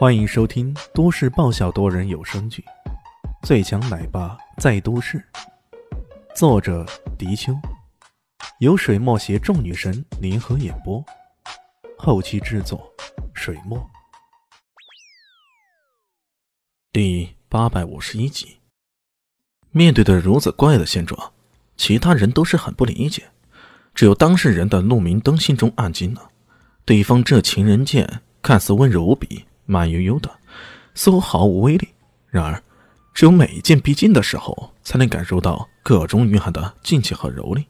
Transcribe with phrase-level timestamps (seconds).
[0.00, 2.64] 欢迎收听都市爆笑多人有声剧
[3.46, 5.18] 《最强奶爸在都市》，
[6.34, 6.86] 作者：
[7.18, 7.52] 迪秋，
[8.60, 11.04] 由水墨携众女神联合演播，
[11.98, 12.90] 后期制作：
[13.34, 13.78] 水墨。
[16.90, 18.56] 第八百五十一集，
[19.70, 21.34] 面对的如此怪的现状，
[21.76, 23.28] 其他人都是很不理解，
[23.94, 26.30] 只有当事人的陆明灯心中暗惊了。
[26.86, 29.44] 对方这情人剑看似温柔无比。
[29.70, 30.30] 慢悠悠的，
[30.94, 31.88] 似乎毫无威力。
[32.28, 32.60] 然而，
[33.14, 37.64] 只有每一剑逼近的时候，才能感受到各种蕴含的劲气和柔力。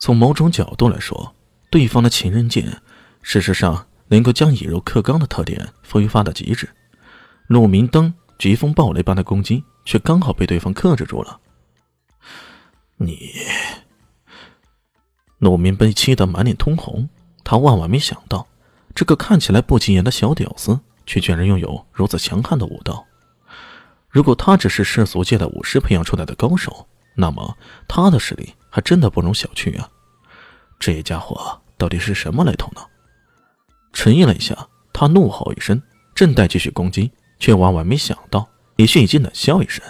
[0.00, 1.34] 从某种角度来说，
[1.70, 2.82] 对方的情人剑，
[3.22, 6.68] 事实上能够将以柔克刚的特点挥发到极致。
[7.46, 11.38] 陆明灯疾风暴雷般的攻击，却刚好被对方克制住了。
[12.96, 13.32] 你，
[15.38, 17.08] 陆明被气得满脸通红，
[17.44, 18.46] 他万万没想到，
[18.94, 20.80] 这个看起来不起眼的小屌丝。
[21.06, 23.06] 却居然拥有如此强悍的武道。
[24.10, 29.88] 如果他只是世俗界的武师培养出来的高手，那么他的实力还真的不容小觑啊！
[30.78, 32.82] 这家伙到底是什么来头呢？
[33.92, 35.80] 沉吟了一下，他怒吼一声，
[36.14, 39.84] 正待继续攻击，却万万没想到，李迅已经冷笑一声：“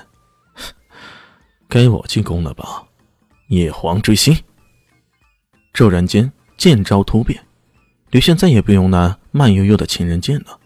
[1.69, 2.85] 该我进攻了吧？”
[3.49, 4.37] 野皇追星。
[5.73, 7.45] 骤然间，剑招突变，
[8.11, 10.59] 李迅再也不用那慢悠悠的情人剑了。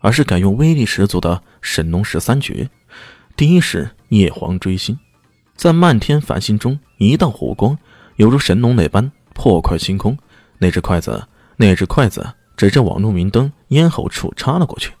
[0.00, 2.68] 而是改用威力十足的神农十三绝，
[3.36, 4.98] 第一是叶皇追星，
[5.56, 7.76] 在漫天繁星中，一道火光
[8.16, 10.16] 犹如神农那般破块星空。
[10.58, 11.26] 那只筷子，
[11.56, 14.92] 那只筷子指着网路明灯咽喉处插了过去。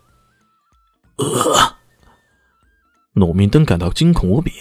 [1.16, 1.26] 呃，
[3.12, 4.52] 鲁明灯感到惊恐无比，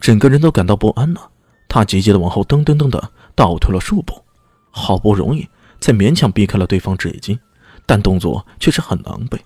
[0.00, 1.30] 整个人都感到不安了。
[1.68, 4.24] 他急急的往后噔噔噔的倒退了数步，
[4.70, 5.46] 好不容易
[5.80, 7.38] 才勉强避开了对方这一击，
[7.84, 9.38] 但动作却是很狼狈。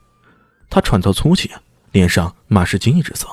[0.69, 1.50] 他喘着粗气，
[1.92, 3.28] 脸上满是惊异之色，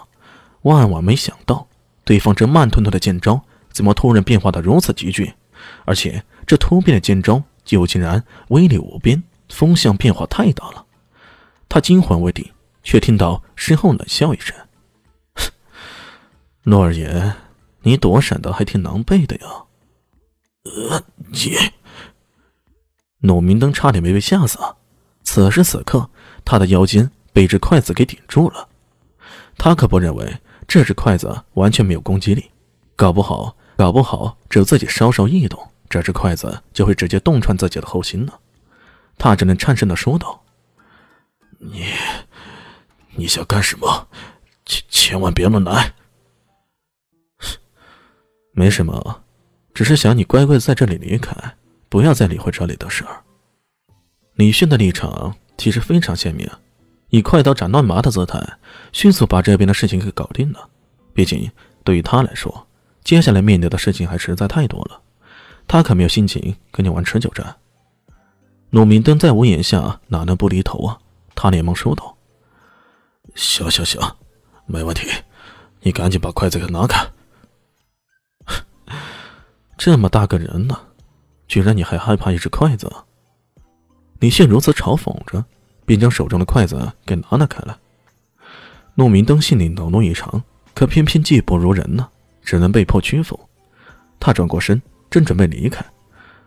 [0.61, 1.67] 万万没想到，
[2.03, 5.33] 对方这慢吞吞的剑招怎么突然变化的如此急剧，
[5.85, 10.85] 而且这突变的剑招又竟然威力无边，风向变化太大了。
[11.67, 12.51] 他惊魂未定，
[12.83, 14.55] 却听到身后冷笑一声
[16.63, 17.33] ：“诺尔爷，
[17.81, 19.47] 你躲闪的还挺狼狈的呀。”
[20.63, 21.73] 呃，姐，
[23.19, 24.57] 鲁明灯差点没被吓死。
[25.23, 26.09] 此时此刻，
[26.45, 27.11] 他的腰间。
[27.33, 28.69] 被这筷子给顶住了，
[29.57, 32.51] 他可不认为这只筷子完全没有攻击力，
[32.95, 38.33] 搞不好，搞不好，只有自己稍稍一动，这只筷子就会直接洞穿自己的后心呢。
[39.17, 40.43] 他只能颤声的说道
[41.59, 41.85] ：“你，
[43.15, 44.07] 你想干什么？
[44.65, 45.93] 千千万别乱来。
[48.53, 49.23] 没什么，
[49.73, 51.35] 只是想你乖乖在这里离开，
[51.89, 53.23] 不要再理会这里的事儿。”
[54.35, 56.49] 李迅的立场其实非常鲜明。
[57.13, 58.41] 以快刀斩乱麻的姿态，
[58.91, 60.67] 迅速把这边的事情给搞定了。
[61.13, 61.51] 毕竟
[61.83, 62.65] 对于他来说，
[63.03, 64.99] 接下来面对的事情还实在太多了，
[65.67, 67.55] 他可没有心情跟你玩持久战。
[68.71, 70.97] 陆明灯在屋檐下哪能不低头啊？
[71.35, 72.17] 他连忙说道
[73.35, 74.01] ：“行行行，
[74.65, 75.07] 没问题，
[75.81, 77.05] 你赶紧把筷子给拿开。
[79.77, 80.79] 这么大个人呢，
[81.47, 82.91] 居然你还害怕一只筷子？”
[84.19, 85.45] 李现如此嘲讽着。
[85.85, 87.75] 便将手中的筷子给拿了开来。
[88.95, 92.07] 陆明灯心里恼怒异常，可偏偏技不如人呢，
[92.43, 93.39] 只能被迫屈服。
[94.19, 95.83] 他转过身，正准备离开，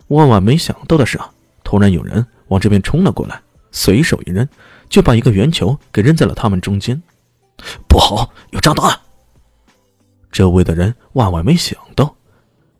[0.08, 1.30] 万万没想到的是啊，
[1.64, 3.40] 突然有人往这边冲了过来，
[3.72, 4.48] 随手一扔，
[4.88, 7.02] 就把一个圆球给扔在了他们中间。
[7.88, 9.00] 不好，有炸弹！
[10.30, 12.14] 周围的人万万没想到，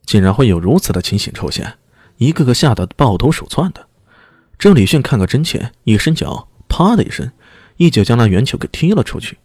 [0.05, 1.75] 竟然会有如此的情形出现，
[2.19, 3.87] 一个个吓得抱头鼠窜的。
[4.59, 7.31] 郑李迅看个真切，一伸脚，啪的一声，
[7.77, 9.37] 一脚将那圆球给踢了出去。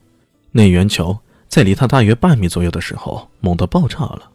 [0.52, 4.32] 那圆球在离他大约半米左右的时候，猛地爆炸了。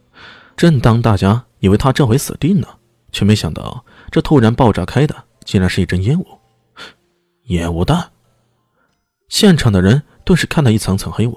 [0.56, 2.78] 正当大家以为他这回死定了，
[3.10, 6.26] 却没想到这突然爆炸开的，竟然是一阵烟雾。
[7.44, 8.10] 烟雾弹！
[9.28, 11.36] 现场的人顿时看到一层层黑雾，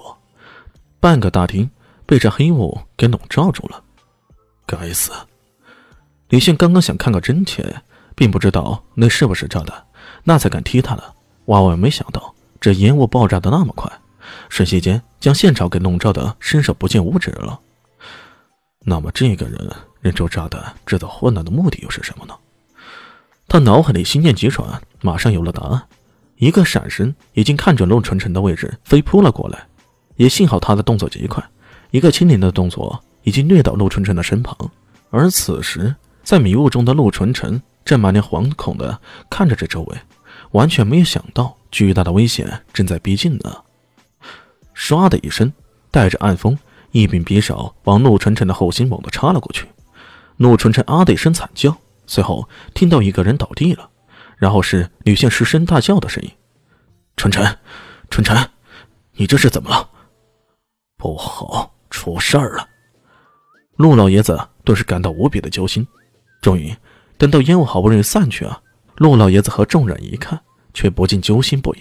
[1.00, 1.70] 半个大厅
[2.04, 3.82] 被这黑雾给笼罩住了。
[4.66, 5.12] 该死！
[6.28, 7.82] 李迅刚刚想看个真切。
[8.20, 9.82] 并不知道那是不是炸弹，
[10.24, 11.02] 那才敢踢他的。
[11.46, 13.90] 万万没想到，这烟雾爆炸的那么快，
[14.50, 17.58] 瞬息间将现场给笼罩的伸手不见五指了。
[18.80, 19.66] 那么这个人
[20.02, 22.34] 扔出炸弹制造混乱的目的又是什么呢？
[23.48, 25.82] 他脑海里心念急转，马上有了答案。
[26.36, 29.66] 一个闪身，已经看准陆纯纯的位置，飞扑了过来。
[30.16, 31.42] 也幸好他的动作极快，
[31.90, 34.70] 一个轻灵的动作已经掠到陆纯纯的身旁。
[35.08, 37.58] 而此时，在迷雾中的陆纯纯。
[37.84, 39.98] 正满脸惶恐的看着这周围，
[40.52, 43.62] 完全没有想到巨大的危险正在逼近呢。
[44.74, 45.52] 唰的一声，
[45.90, 46.58] 带着暗风，
[46.92, 49.66] 一柄匕首往陆晨晨的后心猛地插了过去。
[50.36, 53.90] 陆晨晨啊的一声惨叫，随后听到一个人倒地了，
[54.36, 56.30] 然后是吕现失声大叫的声音
[57.16, 57.58] ：“晨晨，
[58.08, 58.50] 晨晨，
[59.12, 59.90] 你这是怎么了？
[60.96, 62.66] 不好，出事儿了！”
[63.76, 65.86] 陆老爷子顿时感到无比的揪心。
[66.40, 66.74] 终于，
[67.20, 68.62] 等到烟雾好不容易散去啊，
[68.96, 70.40] 陆老爷子和众人一看，
[70.72, 71.80] 却不禁揪心不已。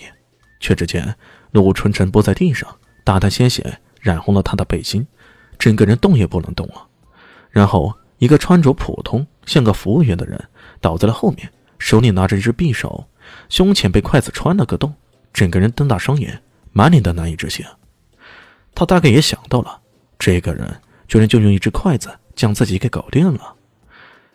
[0.60, 1.16] 却只见
[1.52, 2.68] 陆春晨扑在地上，
[3.06, 5.08] 大滩鲜血染红了他的背心，
[5.58, 6.86] 整个人动也不能动了。
[7.52, 10.38] 然后，一个穿着普通、像个服务员的人
[10.82, 13.08] 倒在了后面，手里拿着一只匕首，
[13.48, 14.94] 胸前被筷子穿了个洞，
[15.32, 16.44] 整个人瞪大双眼，
[16.74, 17.66] 满脸的难以置信。
[18.76, 19.80] 他大概也想到了，
[20.20, 20.82] 这个人。
[21.08, 23.56] 居然就用一只筷子将自己给搞定了。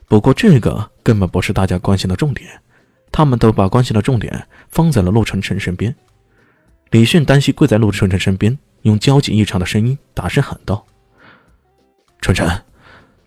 [0.06, 2.48] 不过这个根本不是大家关心的重点，
[3.10, 5.94] 他们都把关心的重点放在了陆晨晨身边。
[6.90, 10.84] 李迅单膝跪在陆晨晨身边，用焦急异常的声音大声喊道
[12.20, 12.48] ：“晨晨，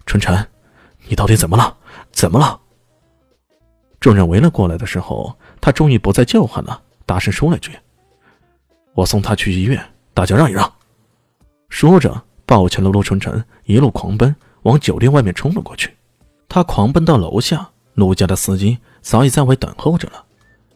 [0.05, 0.47] 晨晨，
[1.07, 1.75] 你到底怎么了？
[2.11, 2.59] 怎么了？”
[3.99, 7.71] 众人围了过来的时候，他终于不再叫唤了，大声说了句
[8.93, 9.83] ：“我送他去医院，
[10.13, 10.71] 大家让一让。”
[11.69, 12.23] 说着。
[12.49, 15.93] 抱起了陆晨晨，一路狂奔往酒店外面冲了过去。
[16.49, 20.25] 他狂奔到楼下，陆家的司机早已在外等候着了。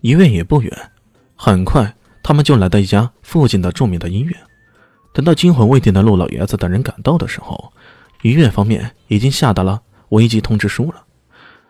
[0.01, 0.91] 医院也不远，
[1.35, 4.38] 很快他们就来到一家附近的著名的医院。
[5.13, 7.71] 等到惊魂未定的陆老爷子等人赶到的时候，
[8.21, 11.03] 医院方面已经下达了危机通知书了。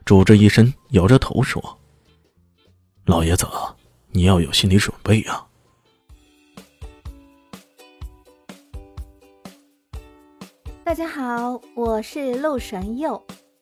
[0.04, 1.80] 主治医生摇着头说
[3.06, 3.48] ：“老爷子，
[4.12, 5.44] 你要有心理准备呀。”
[10.84, 13.24] 大家好，我是陆神佑，